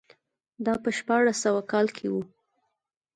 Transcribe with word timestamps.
دا 0.65 0.73
په 0.83 0.89
شپاړس 0.97 1.37
سوه 1.45 1.61
کال 1.71 1.87
کې 1.97 2.07
و. 2.13 2.15